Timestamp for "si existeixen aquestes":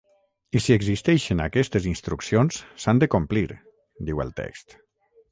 0.67-1.85